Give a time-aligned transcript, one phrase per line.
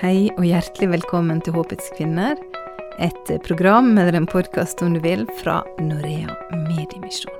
[0.00, 2.34] Hei og hjertelig velkommen til Håpets kvinner,
[2.98, 7.36] et program eller en podkast om du vil, fra Norea Mediemisjon.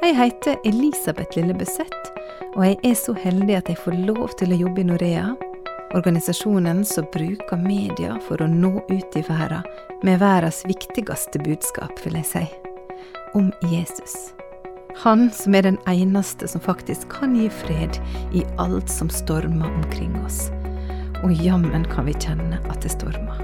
[0.00, 2.08] Jeg heter Elisabeth Lille Beseth,
[2.54, 5.26] og jeg er så heldig at jeg får lov til å jobbe i Norea,
[5.92, 9.68] organisasjonen som bruker media for å nå ut i verden
[10.08, 12.46] med verdens viktigste budskap, vil jeg si,
[13.36, 14.32] om Jesus.
[15.04, 18.00] Han som er den eneste som faktisk kan gi fred
[18.32, 20.46] i alt som stormer omkring oss
[21.24, 23.40] og jammen kan vi kjenne at det stormer.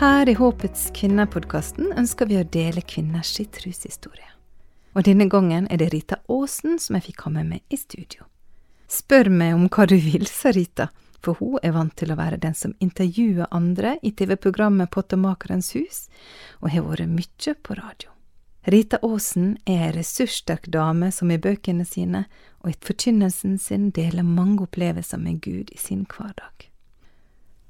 [0.00, 4.30] Her i Håpets kvinner-podkasten ønsker vi å dele kvinners troshistorie.
[4.94, 8.24] Og denne gangen er det Rita Aasen som jeg fikk ha med meg i studio.
[8.90, 10.88] Spør meg om hva du vil, sa Rita,
[11.24, 16.06] for hun er vant til å være den som intervjuer andre i TV-programmet Pottemakerens hus,
[16.60, 18.10] og har vært mye på radio.
[18.68, 22.26] Rita Aasen er ei ressurssterk dame som i bøkene sine
[22.60, 26.68] og i forkynnelsen sin deler mange opplevelser med Gud i sin hverdag.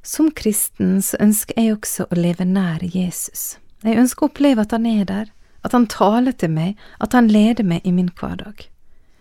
[0.02, 3.60] Som kristen så ønsker jeg også å leve nær Jesus.
[3.84, 5.30] Jeg ønsker å oppleve at han er der,
[5.62, 8.66] at han taler til meg, at han leder meg i min hverdag.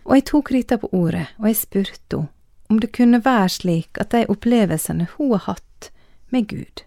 [0.07, 2.33] Og jeg tok Rita på ordet, og jeg spurte henne
[2.69, 5.89] om det kunne være slik at de opplevelsene hun har hatt
[6.29, 6.83] med Gud,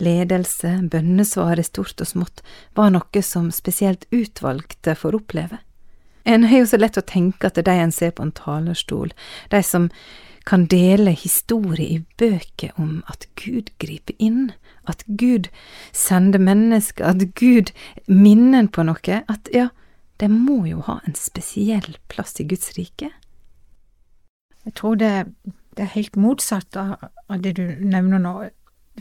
[0.00, 2.42] ledelse, bønnesvar i stort og smått,
[2.74, 5.60] var noe som spesielt utvalgte får oppleve.
[6.24, 8.34] En har jo så lett å tenke at det er de en ser på en
[8.34, 9.12] talerstol,
[9.50, 9.90] de som
[10.48, 14.50] kan dele historie i bøker om at Gud griper inn,
[14.88, 15.48] at Gud
[15.94, 17.70] sender mennesker, at Gud
[18.08, 19.68] minner en på noe, at ja,
[20.18, 23.12] de må jo ha en spesiell plass i Guds rike.
[24.64, 25.12] Jeg tror det,
[25.76, 27.08] det er helt motsatt av,
[27.42, 28.34] det du nevner nå,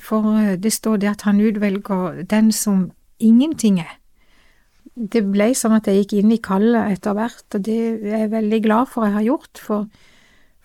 [0.01, 3.97] for eh, det står det at han utvelger den som ingenting er.
[4.95, 8.31] Det ble sånn at jeg gikk inn i kallet etter hvert, og det er jeg
[8.33, 9.87] veldig glad for jeg har gjort, for,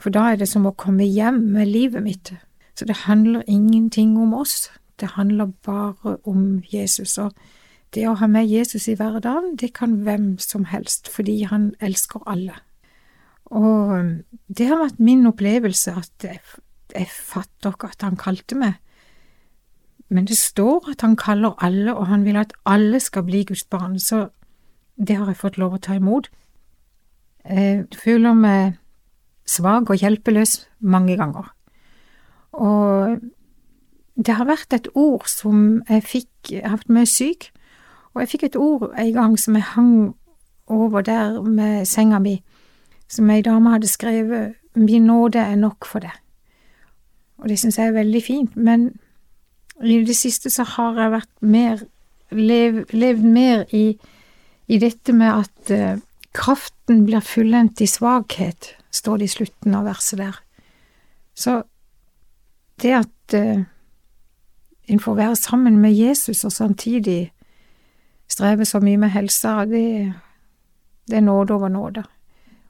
[0.01, 2.33] for da er det som å komme hjem med livet mitt.
[2.77, 7.19] Så det handler ingenting om oss, det handler bare om Jesus.
[7.19, 7.33] Og
[7.95, 12.25] det å ha med Jesus i hverdagen, det kan hvem som helst, fordi han elsker
[12.27, 12.59] alle.
[13.51, 14.09] Og um,
[14.49, 16.41] det har vært min opplevelse at jeg,
[16.95, 18.81] jeg fatter ikke at han kalte meg.
[20.09, 23.65] Men det står at han kaller alle, og han vil at alle skal bli Guds
[23.65, 24.29] barn, så
[24.97, 26.31] det har jeg fått lov å ta imot.
[27.47, 28.79] Jeg føler meg
[29.47, 31.51] svak og hjelpeløs mange ganger.
[32.57, 33.19] Og
[34.17, 37.49] det har vært et ord som jeg fikk Jeg har vært mye syk,
[38.15, 40.15] og jeg fikk et ord en gang som jeg hang
[40.71, 42.37] over der med senga mi
[43.09, 46.13] som ei dame hadde skrevet Min nåde er nok for det.
[47.41, 48.91] Og det syns jeg er veldig fint, men
[49.81, 51.85] i det siste så har jeg vært mer
[52.29, 53.87] lev, levd mer i,
[54.69, 56.03] i, dette med at uh,
[56.37, 60.37] kraften blir fullendt i svakhet, står det i slutten av verset der.
[61.33, 61.63] Så
[62.85, 63.65] det at uh,
[64.93, 67.33] en får være sammen med Jesus og samtidig
[68.29, 70.13] streve så mye med helsa, det,
[71.09, 72.05] det er nåde over nåde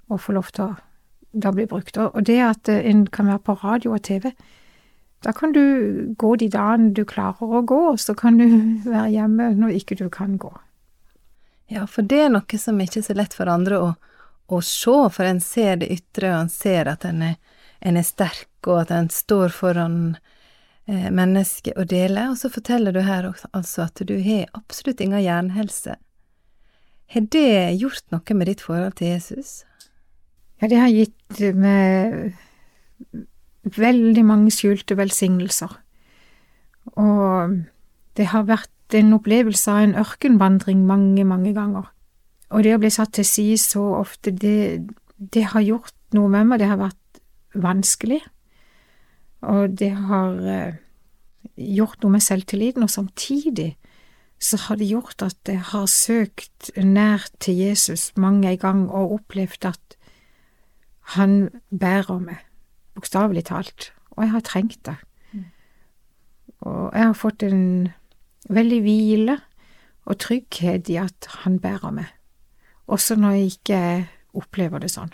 [0.08, 0.74] og få lov til å
[1.36, 1.96] da bli brukt.
[1.96, 4.30] Og det at eh, en kan være på radio og TV,
[5.24, 8.46] da kan du gå de dagene du klarer å gå, og så kan du
[8.88, 10.52] være hjemme når ikke du kan gå.
[11.72, 13.90] Ja, for det er noe som ikke er så lett for andre å,
[14.46, 17.36] å se, for en ser det ytre, og en ser at en er,
[17.80, 19.98] en er sterk, og at en står foran
[20.86, 25.24] eh, mennesket og deler, og så forteller du her altså at du har absolutt ingen
[25.24, 25.98] jernhelse.
[27.06, 29.60] Har det gjort noe med ditt forhold til Jesus?
[30.60, 32.36] Ja, det har gitt meg
[33.76, 35.74] veldig mange skjulte velsignelser.
[36.96, 37.58] Og
[38.16, 41.90] det har vært en opplevelse av en ørkenvandring mange, mange ganger.
[42.54, 44.86] Og det å bli satt til side så ofte, det,
[45.18, 46.62] det har gjort noe med meg.
[46.62, 47.20] Det har vært
[47.56, 48.20] vanskelig,
[49.46, 50.78] og det har eh,
[51.56, 53.74] gjort noe med selvtilliten, og samtidig
[54.42, 59.70] så har det gjort at jeg har søkt nært til Jesus mange ganger og opplevd
[59.70, 59.95] at
[61.14, 62.40] han bærer meg,
[62.96, 64.96] bokstavelig talt, og jeg har trengt det.
[65.32, 65.44] Mm.
[66.66, 67.92] Og jeg har fått en
[68.50, 69.36] veldig hvile
[70.06, 72.10] og trygghet i at han bærer meg,
[72.86, 73.80] også når jeg ikke
[74.36, 75.12] opplever det sånn.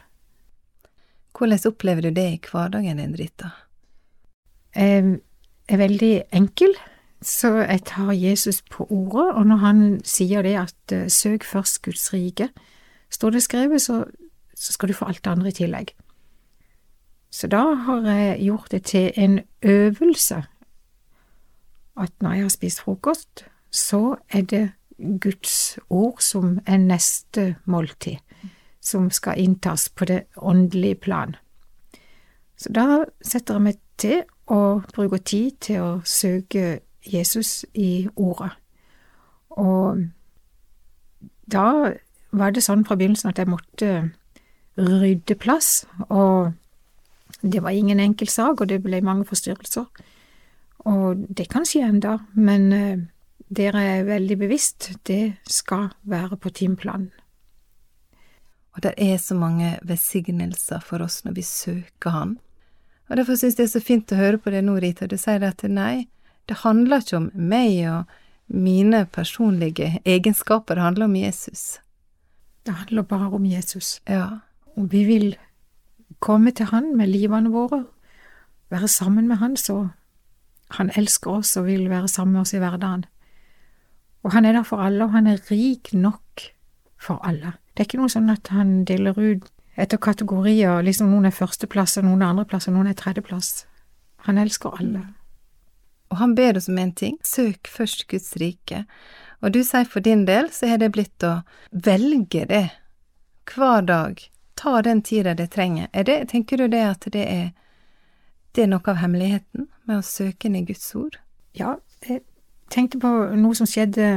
[1.33, 3.53] Hvordan opplever du det i hverdagen din, Rita?
[4.77, 5.21] Jeg
[5.69, 6.75] er veldig enkel,
[7.23, 11.83] så jeg tar Jesus på ordet, og når han sier det at eh, søk først
[11.85, 12.49] Guds rike,
[13.13, 14.05] står det skrevet, så
[14.63, 15.95] så skal du få alt det andre i tillegg.
[17.33, 20.43] Så da har jeg gjort det til en øvelse
[21.97, 24.73] at når jeg har spist frokost, så er det
[25.21, 28.17] Guds ord som er neste måltid,
[28.81, 31.37] som skal inntas på det åndelige plan.
[32.57, 38.53] Så da setter jeg meg til og bruker tid til å søke Jesus i ordet.
[39.51, 40.05] Og
[41.53, 41.93] da
[42.33, 43.93] var det sånn fra begynnelsen at jeg måtte
[44.77, 46.53] rydde plass, og
[47.43, 49.89] det var ingen enkel sak, og det ble mange forstyrrelser.
[50.89, 53.03] Og det kan skje enda, men uh,
[53.53, 57.11] dere er veldig bevisst, det skal være på timeplanen.
[58.73, 62.39] Og det er så mange velsignelser for oss når vi søker Han.
[63.11, 65.05] Og derfor synes jeg det er så fint å høre på det nå, Rita.
[65.05, 66.07] Du sier at nei,
[66.49, 68.15] det handler ikke om meg og
[68.53, 71.81] mine personlige egenskaper, det handler om Jesus.
[72.65, 73.99] Det handler bare om Jesus.
[74.09, 74.41] Ja.
[74.77, 75.37] Og vi vil
[76.21, 77.85] komme til Han med livene våre,
[78.71, 79.89] være sammen med Han, så
[80.79, 83.05] Han elsker oss og vil være sammen med oss i hverdagen.
[84.23, 86.41] Og Han er der for alle, og Han er rik nok
[87.01, 87.53] for alle.
[87.73, 91.97] Det er ikke noe sånn at Han deler ut etter kategorier, liksom noen er førsteplass,
[91.99, 93.65] og noen er andreplass, og noen er tredjeplass.
[94.29, 95.07] Han elsker alle.
[96.13, 98.85] Og han ber oss om en ting, søk først Guds rike.
[99.41, 101.41] Og du sier for din del så har det blitt å
[101.73, 102.67] velge det
[103.49, 104.21] hver dag,
[104.63, 105.87] ta den tida det trenger.
[105.93, 107.51] Er det, tenker du det at det er,
[108.55, 111.19] det er noe av hemmeligheten med å søke i Guds ord?
[111.59, 111.77] Ja,
[112.09, 112.23] jeg
[112.71, 114.09] tenkte på noe som skjedde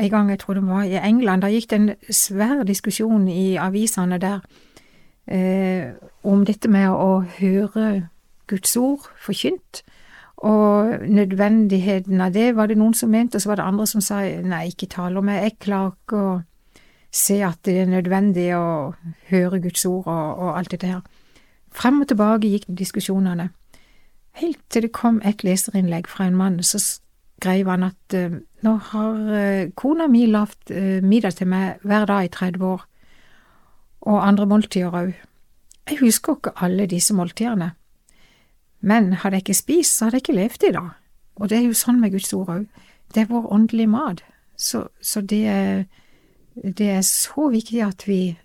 [0.00, 1.42] en gang, jeg tror det var i England.
[1.42, 4.40] Da gikk det en svær diskusjon i avisene der
[5.26, 8.08] eh, om dette med å høre
[8.48, 9.82] Guds ord forkynt.
[10.40, 14.00] Og nødvendigheten av det var det noen som mente, og så var det andre som
[14.00, 16.30] sa nei, ikke tale om det, jeg klarer ikke å
[17.10, 18.94] se at det er nødvendig å
[19.30, 21.00] høre Guds ord og, og alt dette her.
[21.74, 23.50] Frem og tilbake gikk diskusjonene,
[24.38, 28.76] helt til det kom et leserinnlegg fra en mann, så skrev han at uh, nå
[28.90, 32.86] har uh, kona mi lagd uh, middag til meg hver dag i 30 år,
[34.00, 35.12] og andre måltider òg.
[35.90, 37.72] Jeg husker ikke alle disse måltidene,
[38.80, 40.90] men hadde jeg ikke spist, så hadde jeg ikke levd i dag.
[41.40, 42.66] Og det er jo sånn med Guds ord òg.
[43.14, 44.22] Det er vår åndelige mat.
[44.56, 45.84] Så, så det, er,
[46.62, 48.38] det, er, så viktig at vi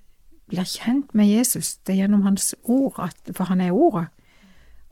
[0.48, 1.76] blir kjent med Jesus.
[1.78, 4.08] Det er gjennom Hans ord, at, for Han er Ordet,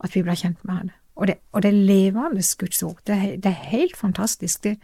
[0.04, 0.90] at vi blir kjent med Han.
[1.16, 2.98] Og det, og det er levende Guds ord.
[3.06, 4.64] Det er, det er helt fantastisk.
[4.64, 4.78] Det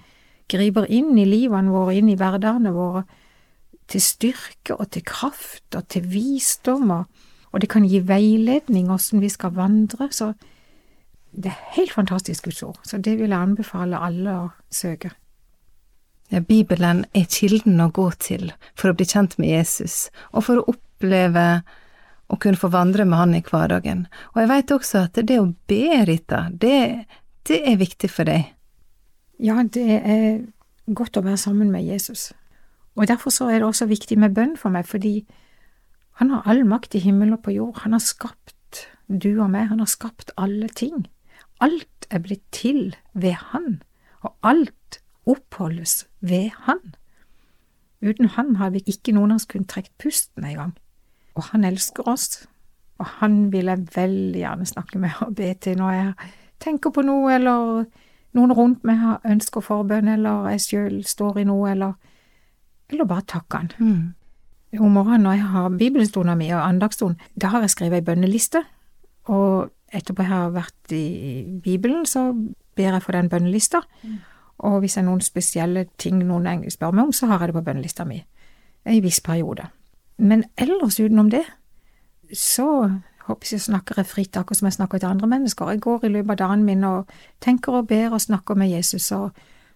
[0.48, 3.04] griper inn i livene våre, inn i hverdagene våre
[3.90, 7.04] til styrke og til kraft og til visdom, og,
[7.52, 10.32] og det kan gi veiledning åssen vi skal vandre, så
[11.30, 15.10] det er helt fantastisk Guds ord, så det vil jeg anbefale alle å søke.
[16.30, 20.60] Ja, Bibelen er kilden å gå til for å bli kjent med Jesus, og for
[20.60, 21.62] å oppleve
[22.30, 24.04] å kunne få vandre med Han i hverdagen.
[24.34, 27.06] Og jeg veit også at det å be, Rita, det,
[27.50, 28.52] det er viktig for deg.
[29.42, 30.26] Ja, det er
[30.86, 32.28] godt å være sammen med Jesus.
[32.94, 35.24] Og derfor så er det også viktig med bønn for meg, fordi
[36.22, 37.82] han har all makt i himmel og på jord.
[37.82, 41.08] Han har skapt du og meg, han har skapt alle ting.
[41.58, 43.80] Alt er blitt til ved han,
[44.22, 46.80] og alt oppholdes ved han.
[48.00, 50.72] Uten han har vi ikke noen av oss kunnet trekke pusten engang.
[51.36, 52.46] Og han elsker oss,
[53.00, 56.30] og han vil jeg veldig gjerne snakke med og be til når jeg
[56.60, 57.84] tenker på noe, eller
[58.36, 61.96] noen rundt meg har ønsker forbønn, eller jeg sjøl står i noe, eller
[62.90, 63.70] eller bare takke han.
[63.78, 64.80] Mm.
[64.80, 68.62] Om morgenen når jeg har bibelstolen min og andagsstolen, da har jeg skrevet ei bønneliste,
[69.30, 72.30] og etterpå jeg har vært i Bibelen, så
[72.76, 74.18] ber jeg for den bønnelista, mm.
[74.60, 77.58] Og hvis det er noen spesielle ting noen spør meg om, så har jeg det
[77.58, 78.22] på bønnelista mi
[78.84, 79.66] en viss periode.
[80.16, 81.44] Men ellers utenom det,
[82.32, 82.66] så
[83.26, 85.70] håper jeg snakker jeg fritt, akkurat som jeg snakker til andre mennesker.
[85.70, 89.12] Jeg går i løpet av dagen min og tenker og ber og snakker med Jesus
[89.12, 89.30] og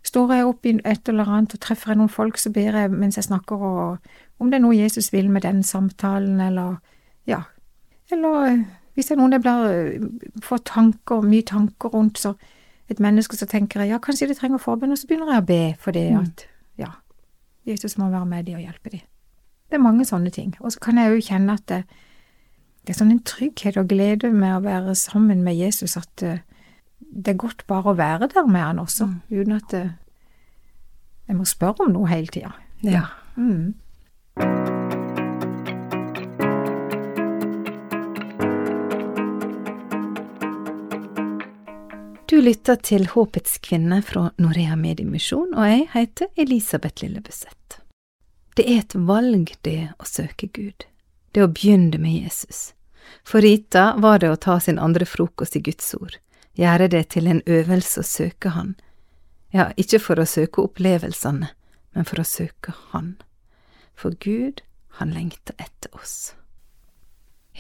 [0.05, 2.91] Står jeg opp i et eller annet og treffer jeg noen folk, så ber jeg
[2.93, 6.75] mens jeg snakker, og om det er noe Jesus vil med den samtalen, eller
[7.25, 7.39] ja,
[8.13, 8.59] eller eh,
[8.95, 12.35] hvis det er noen jeg blir, eh, får tanker, mye tanker rundt, så
[12.93, 15.49] et menneske, så tenker jeg ja, kanskje de trenger forbønn, og så begynner jeg å
[15.49, 16.25] be for det, mm.
[16.25, 16.47] at
[16.81, 16.91] ja,
[17.69, 19.01] Jesus må være med de og hjelpe de.
[19.71, 20.53] Det er mange sånne ting.
[20.61, 21.81] Og så kan jeg jo kjenne at det,
[22.85, 26.37] det, er sånn en trygghet og glede med å være sammen med Jesus, at uh,
[27.01, 29.19] det er godt bare å være der med han også, mm.
[29.33, 29.77] uten at
[31.25, 32.53] jeg må spørre om noe hele tida.
[32.85, 33.09] Ja.
[33.41, 33.75] Mm.
[42.35, 47.77] Du lytter til Håpets kvinne fra Norea Mediemisjon, og jeg heter Elisabeth Lillebøseth.
[48.59, 50.83] Det er et valg, det å søke Gud,
[51.31, 52.73] det å begynne med Jesus.
[53.23, 56.17] For Rita var det å ta sin andre frokost i Guds ord,
[56.59, 58.73] gjøre det til en øvelse å søke Han.
[59.55, 61.53] Ja, ikke for å søke opplevelsene,
[61.95, 63.13] men for å søke Han.
[63.95, 64.65] For Gud,
[64.99, 66.35] han lengter etter oss.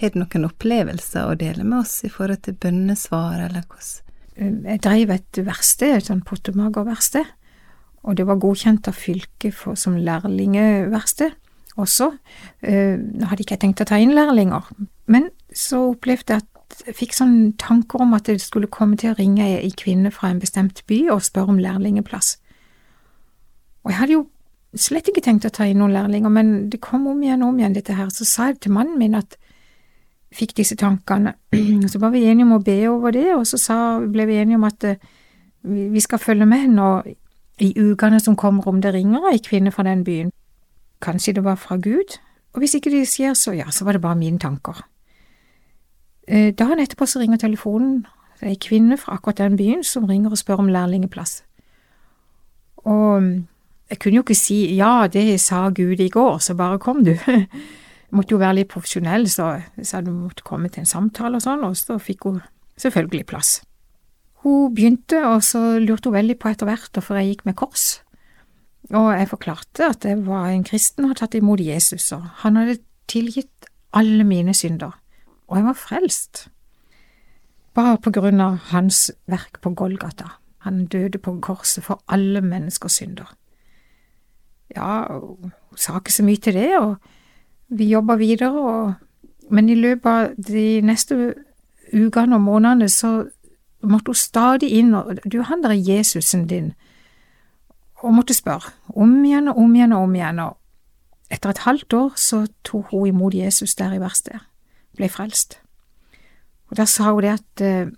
[0.03, 4.04] Har du noen opplevelser å dele med oss i forhold til bønnesvar, eller hvordan?
[4.37, 7.29] Jeg drev et verksted, et sånn pottemagerverksted,
[8.05, 11.37] og det var godkjent av fylket for, som lærlingeverksted
[11.81, 12.11] også.
[12.63, 14.67] Eh, nå hadde ikke jeg tenkt å ta inn lærlinger,
[15.11, 19.13] men så opplevde jeg at jeg fikk sånne tanker om at det skulle komme til
[19.13, 22.37] å ringe ei kvinne fra en bestemt by og spørre om lærlingeplass.
[23.85, 24.25] Og jeg hadde jo
[24.75, 27.61] slett ikke tenkt å ta inn noen lærlinger, men det kom om igjen og om
[27.61, 28.11] igjen, dette her.
[28.11, 29.41] Så sa jeg til mannen min at jeg
[30.35, 31.35] fikk disse tankene.
[31.91, 34.59] Så var vi enige om å be over det, og så sa, ble vi enige
[34.59, 35.13] om at uh,
[35.65, 36.89] vi skal følge med nå
[37.63, 40.33] i ukene som kommer, om det ringer ei kvinne fra den byen.
[41.05, 42.19] Kanskje det var fra Gud,
[42.55, 44.83] og hvis ikke det skjer, så ja, så var det bare mine tanker.
[46.29, 48.05] Uh, dagen etterpå så ringer telefonen,
[48.41, 51.43] det er ei kvinne fra akkurat den byen som ringer og spør om lærlingeplass.
[52.85, 53.23] Og
[53.91, 57.15] jeg kunne jo ikke si ja, det sa Gud i går, så bare kom du.
[58.15, 61.65] Måtte jo være litt profesjonell, så sa hun måtte komme til en samtale og sånn,
[61.67, 62.41] og så fikk hun
[62.81, 63.59] selvfølgelig plass.
[64.45, 67.87] Hun begynte, og så lurte hun veldig på etter hvert hvorfor jeg gikk med kors.
[68.93, 72.61] Og jeg forklarte at jeg var en kristen og hadde tatt imot Jesus, og han
[72.61, 72.81] hadde
[73.11, 74.95] tilgitt alle mine synder,
[75.49, 76.49] og jeg var frelst.
[77.75, 80.37] Bare på grunn av hans verk på Golgata.
[80.67, 83.33] Han døde på korset for alle menneskers synder
[84.73, 86.97] ja, hun sa ikke så mye til det, og
[87.69, 88.93] vi jobber videre, og,
[89.51, 91.35] men i løpet av de neste
[91.95, 93.25] ukene og månedene så
[93.85, 96.73] måtte hun stadig inn, og du, han der er Jesusen din,
[98.03, 100.57] og måtte spørre, om igjen og om igjen og om igjen, og
[101.33, 104.43] etter et halvt år så tok hun imot Jesus der i verkstedet,
[104.97, 105.59] ble frelst.
[106.71, 107.89] Og da sa hun det at eh,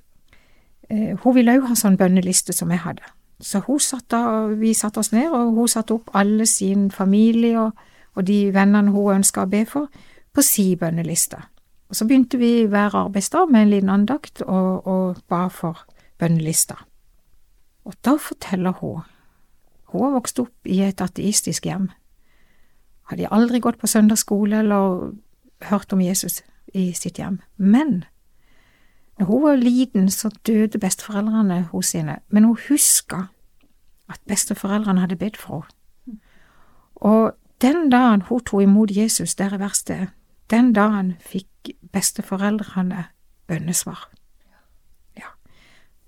[0.91, 3.03] eh hun ville òg ha sånn bønneliste som jeg hadde.
[3.41, 7.61] Så hun satt da, vi satte oss ned, og hun satte opp alle sin familie
[7.61, 7.73] og,
[8.17, 9.91] og de vennene hun ønska å be for,
[10.33, 11.39] på si bønneliste.
[11.89, 15.85] Og så begynte vi hver arbeidsdag med en liten andakt og, og ba for
[16.19, 16.81] bønnelista.
[17.87, 19.05] Og da forteller hun
[19.87, 21.87] Hun har vokst opp i et ateistisk hjem.
[23.07, 25.13] Hadde aldri gått på søndagsskole eller
[25.71, 26.43] hørt om Jesus
[26.75, 27.39] i sitt hjem.
[27.57, 28.05] Men
[29.19, 33.29] når hun var liten, så døde besteforeldrene hos sine, men hun huska
[34.11, 36.21] at besteforeldrene hadde bedt for henne.
[36.97, 37.33] Og
[37.63, 40.09] den dagen hun tok imot Jesus der i verkstedet,
[40.51, 43.07] den dagen fikk besteforeldrene
[43.49, 44.09] bønnesvar.
[45.17, 45.33] Ja.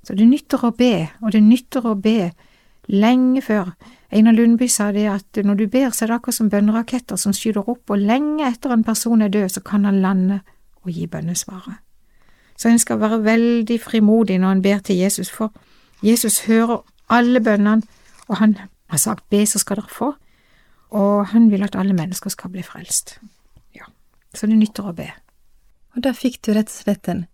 [0.04, 2.30] Så det nytter å be, og det nytter å be
[2.88, 3.72] lenge før.
[4.12, 7.34] Einar Lundby sa det at når du ber, så er det akkurat som bønneraketter som
[7.36, 10.40] skyter opp, og lenge etter en person er død, så kan han lande
[10.84, 11.82] og gi bønnesvaret.
[12.58, 15.52] Så en skal være veldig frimodig når en ber til Jesus, for
[16.02, 17.82] Jesus hører alle bønnene,
[18.28, 18.56] og han
[18.88, 20.12] har sagt be, så skal dere få,
[20.94, 23.18] og han vil at alle mennesker skal bli frelst.
[23.76, 23.88] Ja,
[24.34, 25.10] så det nytter å be.
[25.96, 27.24] Og da fikk du rett og slett en,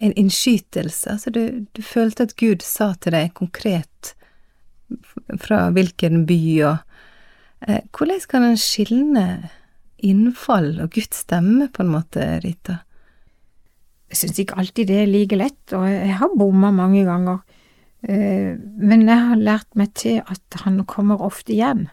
[0.00, 4.14] en innskytelse, altså du, du følte at Gud sa til deg konkret
[5.40, 6.76] fra hvilken by og
[7.64, 9.26] eh, Hvordan kan en skilne
[10.02, 12.82] innfall og Guds stemme, på en måte, Rita?
[14.12, 17.40] Jeg syns ikke alltid det er like lett, og jeg har bomma mange ganger.
[18.02, 21.86] Eh, men jeg har lært meg til at han kommer ofte igjen.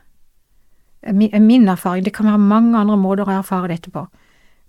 [1.03, 4.05] Min erfaring, det kan være mange andre måter å erfare dette på,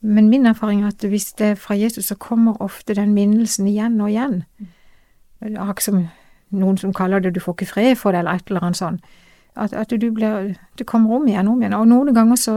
[0.01, 3.67] men min erfaring er at hvis det er fra Jesus, så kommer ofte den minnelsen
[3.67, 4.45] igjen og igjen.
[5.43, 5.99] Akkurat som
[6.51, 9.05] noen som kaller det du får ikke fred for det, eller et eller annet sånt.
[9.57, 11.77] At, at du blir, det kommer om igjen om igjen.
[11.77, 12.57] Og noen ganger så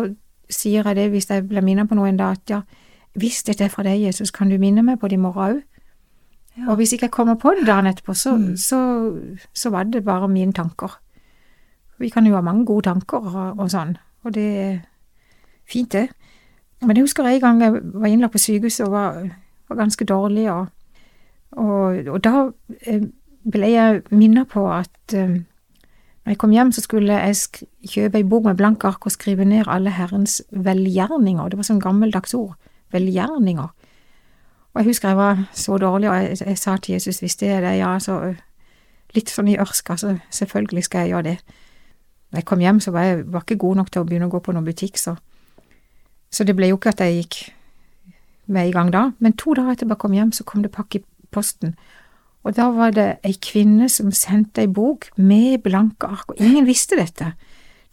[0.50, 2.62] sier jeg det hvis jeg blir minnet på noe en dag, at ja,
[3.20, 5.62] hvis dette er fra deg, Jesus, kan du minne meg på det i morgen òg?
[6.54, 6.68] Ja.
[6.70, 8.58] Og hvis ikke jeg kommer på det dagen etterpå, så, mm.
[8.62, 8.80] så,
[9.58, 11.00] så, var det bare mine tanker.
[12.00, 14.78] Vi kan jo ha mange gode tanker og, og sånn, og det er
[15.70, 16.10] fint, det.
[16.82, 19.20] Men jeg husker en gang jeg var innlagt på sykehuset og var,
[19.70, 20.68] var ganske dårlig, og,
[21.52, 22.50] og, og da
[22.82, 23.06] eh,
[23.44, 25.44] ble jeg minnet på at um,
[26.24, 27.36] når jeg kom hjem, så skulle jeg
[27.92, 31.50] kjøpe ei bok med blanke ark og skrive ned alle Herrens velgjerninger.
[31.52, 32.54] Det var sånn gammeldags ord
[32.96, 33.90] velgjerninger.
[34.74, 37.50] Og jeg husker jeg var så dårlig, og jeg, jeg sa til Jesus hvis det
[37.52, 38.22] er det, ja, så
[39.14, 41.36] litt sånn i ørska, så selvfølgelig skal jeg gjøre det.
[42.34, 44.34] Da jeg kom hjem, så var jeg var ikke god nok til å begynne å
[44.34, 45.14] gå på noen butikk, så,
[46.34, 47.42] så det ble jo ikke at jeg gikk
[48.50, 49.12] med i gang da.
[49.22, 51.76] Men to dager etter jeg kom hjem, så kom det pakke i posten,
[52.44, 56.66] og da var det ei kvinne som sendte ei bok med blanke ark, og ingen
[56.68, 57.36] visste dette.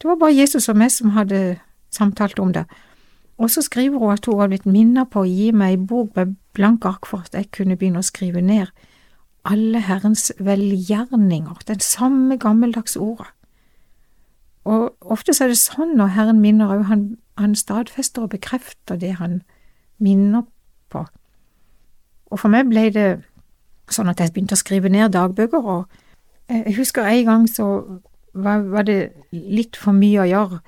[0.01, 1.61] Det var bare Jesus og meg som hadde
[1.93, 2.65] samtalt om det.
[3.37, 6.17] Og så skriver hun at hun var blitt minnet på å gi meg ei bok
[6.17, 8.73] med blanke ark for at jeg kunne begynne å skrive ned
[9.47, 13.31] alle Herrens velgjerninger, den samme gammeldagse ordet.
[14.63, 17.05] Og ofte så er det sånn når Herren minner òg, han,
[17.39, 19.41] han stadfester og bekrefter det han
[20.01, 20.45] minner
[20.93, 21.05] på.
[22.31, 23.09] Og for meg ble det
[23.91, 27.67] sånn at jeg begynte å skrive ned dagbøker, og jeg husker en gang så
[28.33, 30.61] var, var det litt for mye å gjøre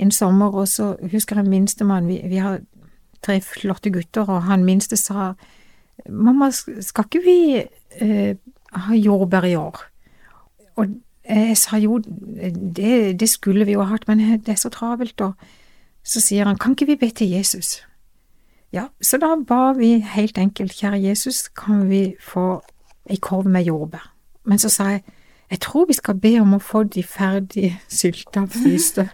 [0.00, 2.60] en sommer, og så husker jeg minstemann, vi, vi har
[3.24, 5.32] tre flotte gutter, og han minste sa
[6.08, 8.36] mamma, skal ikke vi eh,
[8.86, 9.82] ha jordbær i år?
[10.80, 10.94] Og
[11.30, 15.20] jeg sa jo, det, det skulle vi jo ha hatt, men det er så travelt,
[15.20, 15.32] og
[16.02, 17.80] så sier han, kan ikke vi be til Jesus?
[18.72, 22.60] Ja, så da ba vi helt enkelt, kjære Jesus, kan vi få
[23.10, 24.12] ei korv med jordbær?
[24.44, 25.02] Men så sa jeg,
[25.50, 29.08] jeg tror vi skal be om å få de ferdig sylta fryste.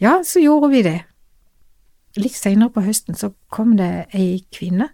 [0.00, 1.00] ja, så gjorde vi det.
[2.16, 4.88] Litt seinere på høsten så kom det ei kvinne,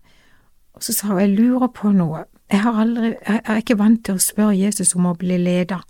[0.72, 4.04] og så sa hun, jeg lurer på noe, jeg, har aldri, jeg er ikke vant
[4.06, 5.82] til å spørre Jesus om å bli leder,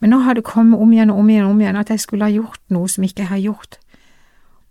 [0.00, 2.00] men nå har det kommet om igjen og om igjen og om igjen at jeg
[2.00, 3.78] skulle ha gjort noe som ikke jeg har gjort.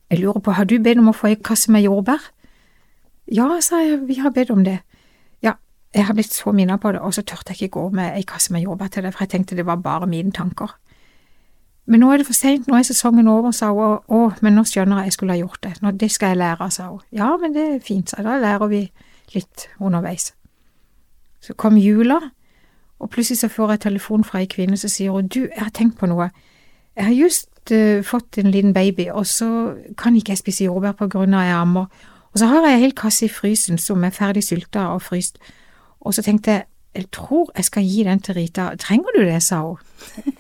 [0.10, 2.30] Jeg lurer på, har du bedt om å få ei kasse med jordbær?
[3.28, 4.80] Ja, sa jeg, vi har bedt om det.
[5.44, 5.58] Ja,
[5.96, 8.24] jeg har blitt så minnet på det, og så tørte jeg ikke gå med ei
[8.28, 10.78] kasse med jordbær til det, for jeg tenkte det var bare mine tanker.
[11.88, 14.64] Men nå er det for seint, nå er sesongen over, sa hun, å, men nå
[14.68, 17.04] skjønner jeg jeg skulle ha gjort det, nå, det skal jeg lære, sa hun.
[17.16, 18.82] Ja, men det er fint, sa jeg, da lærer vi
[19.36, 20.32] litt underveis.
[21.44, 22.20] Så kom jula,
[23.00, 26.00] og plutselig så får jeg telefon fra ei kvinne som sier du, jeg har tenkt
[26.00, 26.30] på noe,
[26.98, 29.50] jeg har just uh, fått en liten baby, og så
[29.98, 31.86] kan ikke jeg spise jordbær på grunn av jeg ammer.
[32.34, 35.38] Og så har jeg en hel kasse i frysen som er ferdig sylta og fryst.
[36.02, 36.66] Og så tenkte jeg,
[36.98, 38.72] jeg tror jeg skal gi den til Rita.
[38.82, 39.78] Trenger du det, sa hun.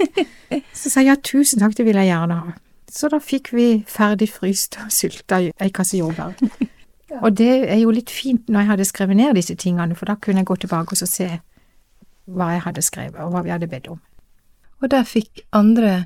[0.80, 2.56] så sa jeg ja, tusen takk, det vil jeg gjerne ha.
[2.90, 6.34] Så da fikk vi ferdig fryst og sylta ei kasse jordbær.
[7.24, 10.18] Og det er jo litt fint når jeg hadde skrevet ned disse tingene, for da
[10.22, 11.30] kunne jeg gå tilbake og se
[12.28, 14.00] hva jeg hadde skrevet, og hva vi hadde bedt om.
[14.82, 16.06] Og der fikk andre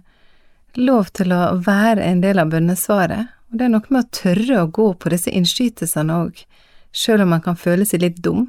[0.79, 4.61] lov til å være en del av bønnesvaret, og det er noe med å tørre
[4.61, 6.43] å gå på disse innskytelsene òg,
[6.95, 8.45] sjøl om man kan føle seg litt dum.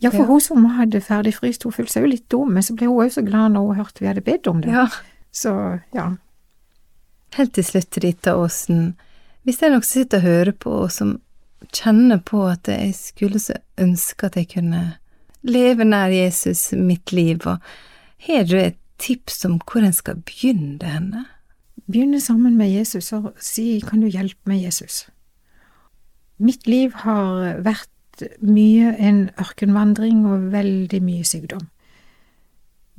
[0.00, 2.74] Ja, for hun som hadde ferdig fryst, hun følte seg jo litt dum, men så
[2.74, 4.72] ble hun òg så glad når hun hørte vi hadde bedt om det.
[4.72, 4.88] Ja.
[5.30, 5.52] Så,
[5.94, 6.08] ja.
[7.36, 8.94] Helt til slutt, Rita Aasen,
[9.44, 11.18] hvis det er noen som sitter og hører på, og som
[11.76, 14.82] kjenner på at jeg skulle så ønske at jeg kunne
[15.42, 17.58] leve nær Jesus mitt liv, og
[18.26, 21.24] har du et tips om hvor en skal begynne henne?
[21.90, 25.08] Begynne sammen med Jesus og si kan du hjelpe meg, Jesus.
[26.38, 31.66] Mitt liv har vært mye en ørkenvandring og veldig mye sykdom.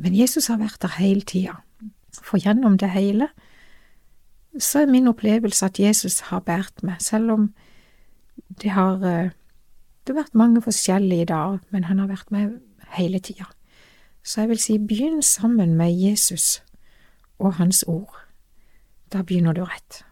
[0.02, 1.60] Men Jesus har vært der hele tida,
[2.12, 3.30] for gjennom det hele
[4.60, 7.46] så er min opplevelse at Jesus har båret meg, selv om
[8.62, 9.32] det har eh,
[10.08, 12.60] det har vært mange forskjellige dager, men han har vært med
[12.98, 13.46] hele tida.
[14.24, 16.64] Så jeg vil si begynn sammen med Jesus
[17.40, 18.18] og Hans ord.
[19.14, 20.06] Da begynner du rett.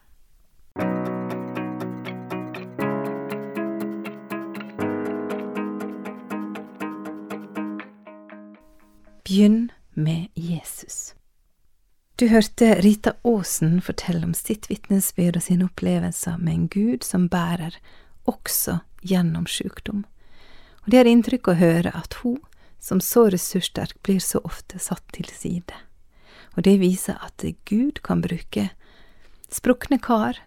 [9.25, 11.13] Begynn med Jesus.
[12.19, 17.29] Du hørte Rita Aasen fortelle om sitt vitnesbyrd og sine opplevelser med en Gud som
[17.29, 17.77] bærer,
[18.29, 20.05] også gjennom sykdom.
[20.85, 22.39] Og det er inntrykk å høre at hun
[22.79, 25.75] som så ressurssterk blir så ofte satt til side.
[26.55, 28.69] Og det viser at Gud kan bruke
[29.51, 30.39] sprukne kar,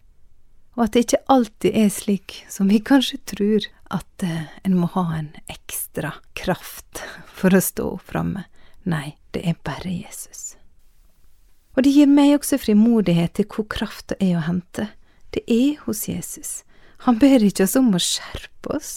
[0.72, 4.88] og at det ikke alltid er slik som vi kanskje tror, at uh, en må
[4.94, 7.02] ha en ekstra kraft
[7.38, 8.46] for å stå framme.
[8.88, 10.56] Nei, det er bare Jesus.
[11.76, 14.88] Og det gir meg også frimodighet til hvor krafta er å hente.
[15.32, 16.62] Det er hos Jesus.
[17.06, 18.92] Han ber ikke oss om å skjerpe oss.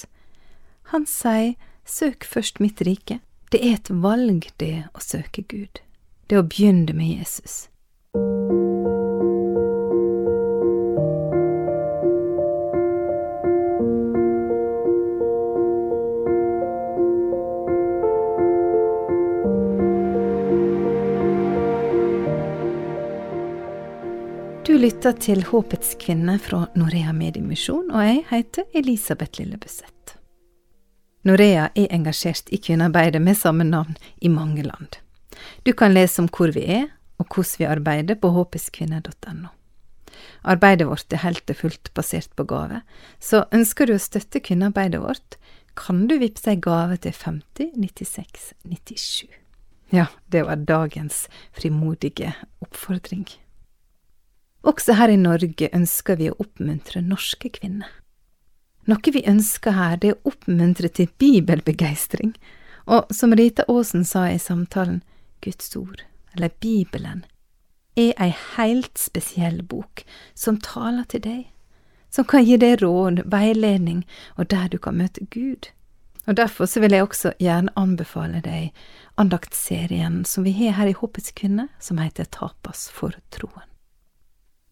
[0.94, 3.20] Han sier søk først mitt rike,
[3.54, 5.82] det er et valg, det å søke Gud.
[6.30, 7.65] Det å begynne med Jesus.
[25.06, 30.15] Lytter til Håpets kvinne fra Norea Mediemisjon, og jeg heter Elisabeth Lillebøseth.
[31.30, 34.98] Norea er engasjert i kvinnearbeidet med samme navn i mange land.
[35.62, 36.89] Du kan lese om hvor vi er,
[37.22, 39.54] og hvordan vi arbeider på håpeskvinner.no.
[40.41, 42.82] Arbeidet vårt er helt og fullt basert på gave,
[43.22, 45.38] så ønsker du å støtte kvinnearbeidet vårt,
[45.78, 49.30] kan du vippse ei gave til 50 96 97.
[49.94, 52.34] Ja, det var dagens frimodige
[52.65, 53.28] oppfordring.
[54.65, 57.91] Også her i Norge ønsker vi å oppmuntre norske kvinner.
[58.89, 62.34] Noe vi ønsker her, det er å oppmuntre til bibelbegeistring,
[62.86, 65.04] og som Rita Aasen sa i samtalen,
[65.41, 66.01] Guds ord,
[66.34, 67.23] eller Bibelen,
[67.95, 71.43] er ei helt spesiell bok som taler til deg,
[72.10, 74.04] som kan gi deg råd, veiledning
[74.36, 75.69] og der du kan møte Gud.
[76.25, 78.73] Og Derfor så vil jeg også gjerne anbefale deg
[79.21, 83.69] andaktserien som vi har her i Håpets kvinne, som heter Tapas for troen.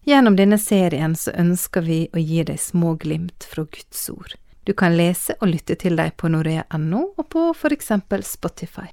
[0.04, 4.34] Gjennom denne serien så ønsker vi å gi deg små glimt fra Guds ord.
[4.64, 8.90] Du kan lese og lytte til dem på norea.no og på for eksempel Spotify.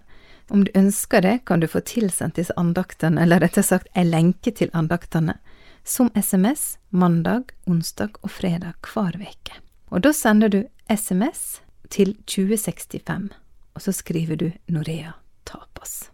[0.51, 4.51] Om du ønsker det, kan du få tilsendt disse andaktene, eller rettere sagt ei lenke
[4.55, 5.37] til andaktene,
[5.83, 9.59] som SMS mandag, onsdag og fredag hver uke.
[9.91, 13.31] Og da sender du SMS til 2065,
[13.75, 15.15] og så skriver du Norea
[15.47, 16.11] Tapas.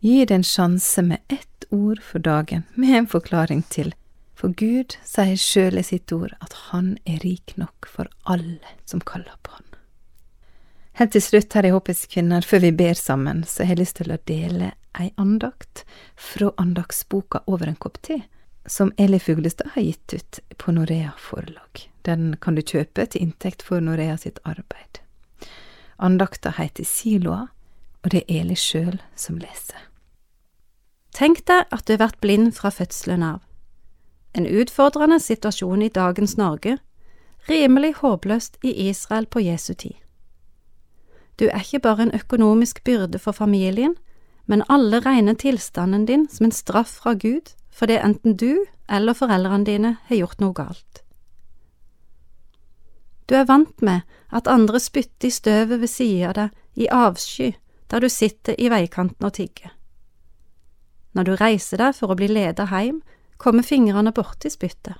[0.00, 3.94] Gi det en sjanse med ett ord for dagen, med en forklaring til,
[4.44, 9.00] for Gud sier sjøl i sitt ord at Han er rik nok for alle som
[9.00, 9.70] kaller på Han.
[11.00, 13.96] Helt til slutt her i Håpets kvinner, før vi ber sammen, så har jeg lyst
[14.02, 15.86] til å dele ei andakt
[16.20, 18.20] fra andaktsboka Over en kopp te,
[18.66, 21.88] som Eli Fuglestad har gitt ut på Norea forlag.
[22.04, 25.00] Den kan du kjøpe til inntekt for Norea sitt arbeid.
[25.96, 27.48] Andakta heter Siloa,
[28.04, 29.88] og det er Eli sjøl som leser.
[31.16, 33.40] Tenk deg at du har vært blind fra fødselen av.
[34.34, 36.78] En utfordrende situasjon i dagens Norge,
[37.48, 39.94] rimelig håpløst i Israel på Jesu tid.
[41.38, 43.96] Du er ikke bare en økonomisk byrde for familien,
[44.46, 49.66] men alle regner tilstanden din som en straff fra Gud fordi enten du eller foreldrene
[49.66, 51.02] dine har gjort noe galt.
[53.26, 57.54] Du er vant med at andre spytter i støvet ved siden av deg i avsky
[57.90, 59.72] der du sitter i veikanten og tigger.
[61.14, 63.00] Når du reiser deg for å bli ledet hjem,
[63.36, 64.96] kommer fingrene borti spyttet.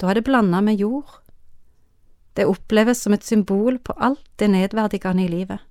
[0.00, 1.20] Da er det blanda med jord.
[2.36, 5.62] Det oppleves som et symbol på alt det nedverdigende i livet.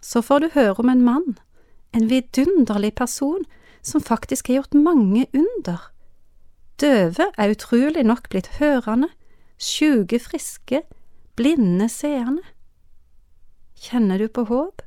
[0.00, 1.36] Så får du høre om en mann,
[1.92, 3.44] en vidunderlig person,
[3.82, 5.90] som faktisk har gjort mange under.
[6.80, 9.08] Døve er utrolig nok blitt hørende,
[9.60, 10.82] sjuke friske,
[11.36, 12.42] blinde seende.
[13.76, 14.82] Kjenner du på håp?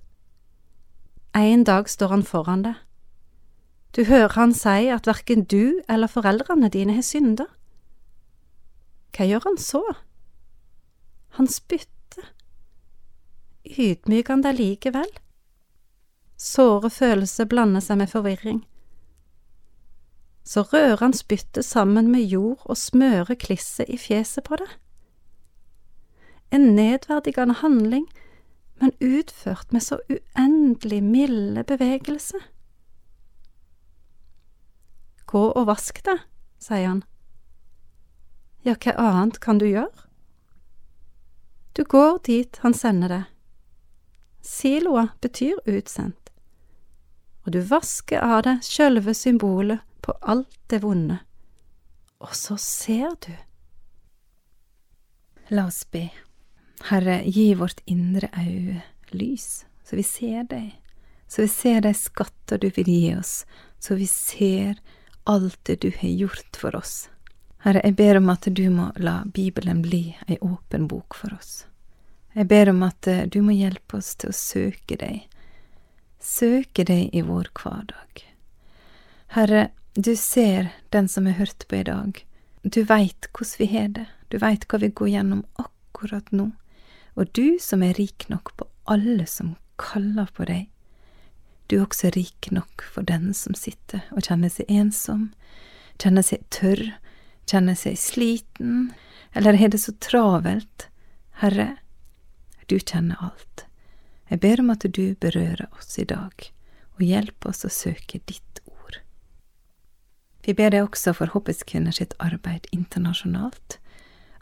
[1.36, 2.87] En dag står han foran deg.
[3.98, 7.48] Du hører han si at verken du eller foreldrene dine har synda.
[9.18, 9.82] Hva gjør han så?
[11.40, 12.28] Han spytter.
[13.66, 15.10] Ydmyker han deg likevel?
[16.38, 18.60] Såre følelser blander seg med forvirring.
[20.46, 24.70] Så rører han spyttet sammen med jord og smører klisset i fjeset på det.
[26.54, 28.06] En nedverdigende handling
[28.78, 32.46] men utført med så uendelig milde bevegelser.
[35.28, 36.24] Gå og vask deg,
[36.62, 37.04] sier han.
[38.64, 40.08] Ja, hva annet kan du gjøre?
[41.76, 43.26] Du går dit han sender deg.
[44.48, 46.32] Siloa betyr utsendt,
[47.44, 51.20] og du vasker av deg sjølve symbolet på alt det vonde.
[52.24, 53.34] Og så ser du.
[55.52, 56.08] La oss be.
[56.90, 60.72] Herre, gi vårt indre øye lys, så vi ser deg,
[61.28, 63.42] så vi ser de skatter du vil gi oss,
[63.80, 64.80] så vi ser
[65.30, 67.10] alt det du har gjort for oss.
[67.66, 71.66] Herre, jeg ber om at du må la Bibelen bli ei åpen bok for oss.
[72.38, 75.26] Jeg ber om at eh, du må hjelpe oss til å søke deg,
[76.22, 78.24] søke deg i vår hverdag.
[79.34, 82.22] Herre, du ser den som har hørt på i dag,
[82.64, 86.52] du veit hvordan vi har det, du veit hva vi går gjennom akkurat nå
[87.18, 90.68] og du som er rik nok på alle som kaller på deg,
[91.68, 95.30] du er også rik nok for den som sitter og kjenner seg ensom,
[96.00, 96.84] kjenner seg tørr,
[97.50, 98.92] kjenner seg sliten,
[99.36, 100.88] eller har det så travelt.
[101.42, 101.78] Herre,
[102.68, 103.66] du kjenner alt.
[104.28, 106.34] Jeg ber om at du berører oss i dag,
[106.98, 109.00] og hjelper oss å søke ditt ord.
[110.44, 113.78] Vi ber deg også for Håpets kvinner sitt arbeid internasjonalt,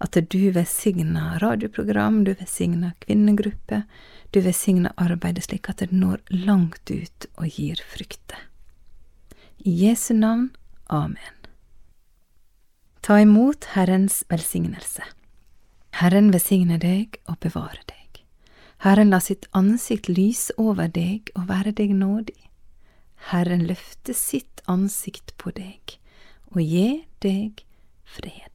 [0.03, 3.83] at du velsigner radioprogram, du velsigner kvinnegrupper,
[4.31, 8.47] du velsigner arbeidet slik at det når langt ut og gir frykter.
[9.65, 10.51] I Jesu navn.
[10.87, 11.35] Amen.
[13.01, 15.03] Ta imot Herrens velsignelse.
[15.95, 18.21] Herren velsigne deg og bevare deg.
[18.85, 22.37] Herren la sitt ansikt lyse over deg og være deg nådig.
[23.31, 25.97] Herren løfte sitt ansikt på deg
[26.53, 27.63] og gi deg
[28.05, 28.54] fred.